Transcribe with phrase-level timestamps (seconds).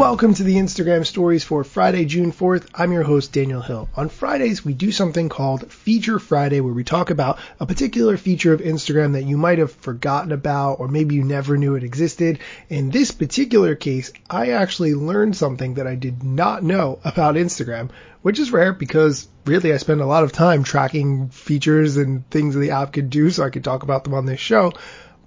[0.00, 2.66] Welcome to the Instagram stories for Friday, June 4th.
[2.74, 3.90] I'm your host, Daniel Hill.
[3.94, 8.54] On Fridays, we do something called Feature Friday where we talk about a particular feature
[8.54, 12.38] of Instagram that you might have forgotten about or maybe you never knew it existed.
[12.70, 17.90] In this particular case, I actually learned something that I did not know about Instagram,
[18.22, 22.54] which is rare because really I spend a lot of time tracking features and things
[22.54, 24.72] the app could do so I could talk about them on this show.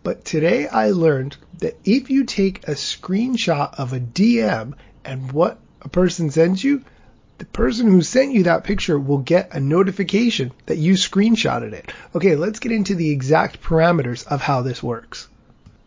[0.03, 4.73] But today I learned that if you take a screenshot of a DM
[5.05, 6.83] and what a person sends you,
[7.37, 11.91] the person who sent you that picture will get a notification that you screenshotted it.
[12.13, 15.27] Okay, let's get into the exact parameters of how this works.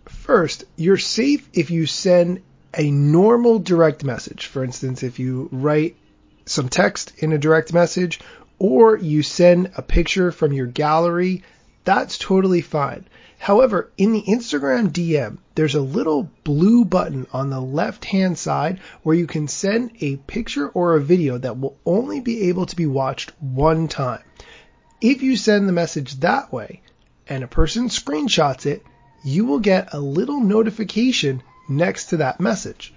[0.07, 2.43] First, you're safe if you send
[2.77, 4.47] a normal direct message.
[4.47, 5.97] For instance, if you write
[6.47, 8.21] some text in a direct message
[8.59, 11.43] or you send a picture from your gallery,
[11.87, 13.07] that's totally fine.
[13.39, 18.81] However, in the Instagram DM, there's a little blue button on the left hand side
[19.03, 22.77] where you can send a picture or a video that will only be able to
[22.77, 24.23] be watched one time.
[25.01, 26.83] If you send the message that way
[27.29, 28.83] and a person screenshots it,
[29.23, 32.93] you will get a little notification next to that message.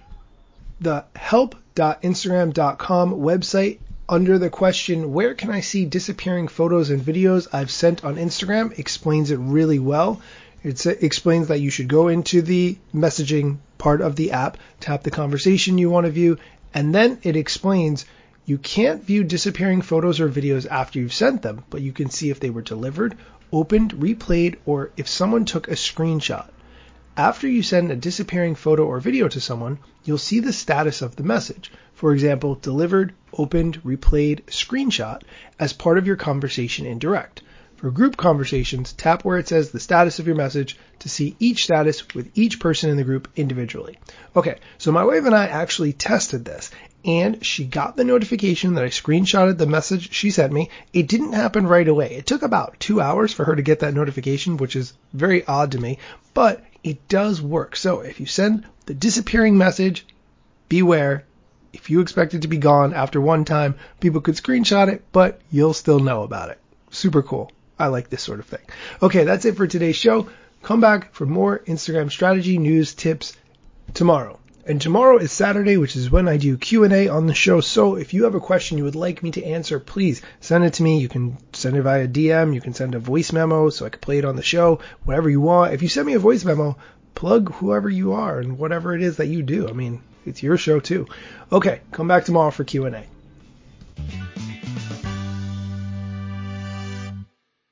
[0.82, 3.80] The help.instagram.com website
[4.10, 8.78] under the question, where can I see disappearing photos and videos I've sent on Instagram,
[8.80, 10.20] explains it really well.
[10.64, 15.12] It explains that you should go into the messaging part of the app, tap the
[15.12, 16.38] conversation you want to view,
[16.74, 18.06] and then it explains
[18.46, 22.32] you can't view disappearing photos or videos after you've sent them, but you can see
[22.32, 23.16] if they were delivered,
[23.54, 26.48] opened, replayed, or if someone took a screenshot.
[27.20, 31.18] After you send a disappearing photo or video to someone, you'll see the status of
[31.18, 31.70] the message.
[31.94, 35.24] For example, delivered, opened, replayed, screenshot
[35.60, 37.42] as part of your conversation in direct.
[37.76, 41.66] For group conversations, tap where it says the status of your message to see each
[41.66, 44.00] status with each person in the group individually.
[44.34, 46.72] Okay, so my wife and I actually tested this
[47.06, 50.70] and she got the notification that I screenshotted the message she sent me.
[50.94, 52.14] It didn't happen right away.
[52.14, 55.72] It took about two hours for her to get that notification, which is very odd
[55.72, 56.00] to me,
[56.34, 57.76] but it does work.
[57.76, 60.06] So if you send the disappearing message,
[60.68, 61.26] beware.
[61.72, 65.40] If you expect it to be gone after one time, people could screenshot it, but
[65.52, 66.58] you'll still know about it.
[66.90, 67.52] Super cool.
[67.78, 68.62] I like this sort of thing.
[69.02, 70.30] Okay, that's it for today's show.
[70.64, 73.38] Come back for more Instagram strategy, news, tips
[73.94, 74.40] tomorrow.
[74.70, 77.60] And tomorrow is Saturday, which is when I do Q&A on the show.
[77.60, 80.74] So if you have a question you would like me to answer, please send it
[80.76, 81.00] to me.
[81.00, 82.54] You can send it via DM.
[82.54, 85.28] You can send a voice memo so I can play it on the show, whatever
[85.28, 85.74] you want.
[85.74, 86.78] If you send me a voice memo,
[87.16, 89.68] plug whoever you are and whatever it is that you do.
[89.68, 91.08] I mean, it's your show too.
[91.52, 93.08] Okay, come back tomorrow for Q&A.